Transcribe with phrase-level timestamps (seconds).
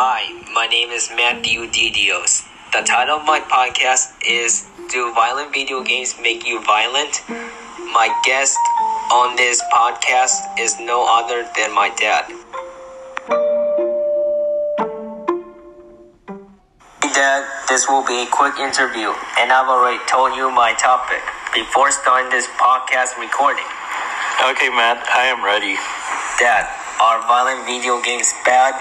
[0.00, 2.46] Hi, my name is Matthew Didios.
[2.70, 7.18] The title of my podcast is Do Violent Video Games Make You Violent?
[7.90, 8.54] My guest
[9.10, 12.30] on this podcast is no other than my dad.
[17.02, 19.10] Hey Dad, this will be a quick interview,
[19.42, 23.66] and I've already told you my topic before starting this podcast recording.
[24.46, 25.74] Okay, Matt, I am ready.
[26.38, 26.70] Dad,
[27.02, 28.78] are violent video games bad?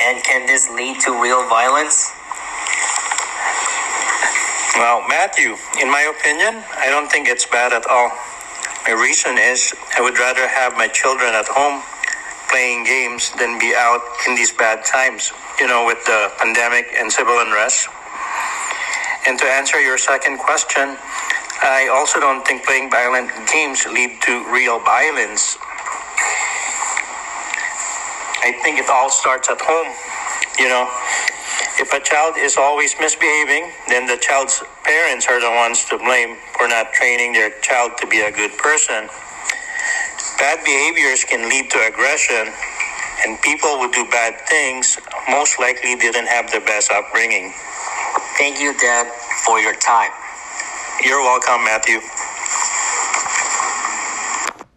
[0.00, 2.12] And can this lead to real violence?
[4.78, 8.10] Well, Matthew, in my opinion, I don't think it's bad at all.
[8.86, 11.82] My reason is I would rather have my children at home
[12.48, 17.10] playing games than be out in these bad times, you know, with the pandemic and
[17.10, 17.88] civil unrest.
[19.26, 20.96] And to answer your second question,
[21.60, 25.58] I also don't think playing violent games lead to real violence.
[28.48, 29.92] I think it all starts at home.
[30.58, 30.88] You know,
[31.84, 36.38] if a child is always misbehaving, then the child's parents are the ones to blame
[36.56, 39.08] for not training their child to be a good person.
[40.40, 42.48] Bad behaviors can lead to aggression,
[43.26, 44.96] and people who do bad things
[45.28, 47.52] most likely didn't have the best upbringing.
[48.38, 49.12] Thank you, Dad,
[49.44, 50.10] for your time.
[51.04, 52.00] You're welcome, Matthew.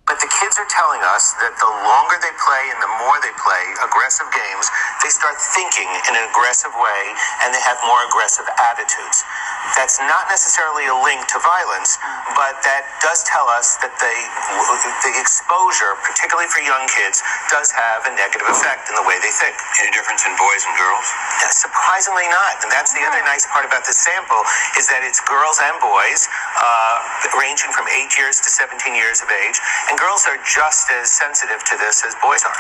[0.08, 3.36] But the kids are telling us that the longer they play and the more they
[3.36, 4.66] play aggressive games,
[5.04, 7.04] they start thinking in an aggressive way
[7.44, 9.22] and they have more aggressive attitudes.
[9.78, 11.98] That's not necessarily a link to violence,
[12.34, 14.18] but that does tell us that they,
[15.06, 19.34] the exposure, particularly for young kids, does have a negative effect in the way they
[19.34, 19.54] think.
[19.82, 21.08] Any difference in boys and girls?
[21.42, 22.62] Yeah, surprisingly not.
[22.66, 24.42] And that's the other nice part about this sample
[24.78, 26.26] is that it's girls and boys,
[26.62, 26.96] uh,
[27.38, 29.58] ranging from 8 years to 17 years of age.
[29.90, 32.58] And girls are just as sensitive to this as boys are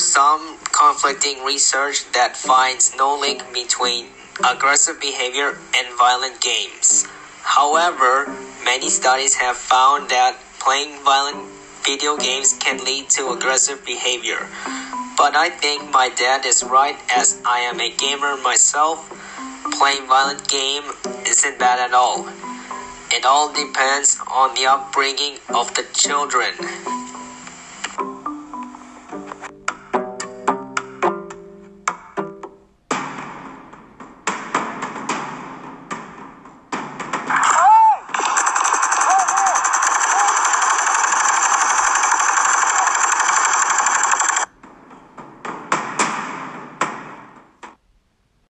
[0.00, 4.06] some conflicting research that finds no link between
[4.48, 7.06] aggressive behavior and violent games.
[7.42, 8.34] However,
[8.64, 11.46] many studies have found that playing violent
[11.84, 14.48] video games can lead to aggressive behavior.
[15.16, 19.08] But I think my dad is right as I am a gamer myself.
[19.78, 20.84] Playing violent game
[21.26, 22.26] isn't bad at all.
[23.12, 26.54] It all depends on the upbringing of the children.